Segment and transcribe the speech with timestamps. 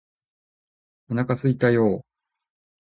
[1.11, 2.01] お腹すいたよーー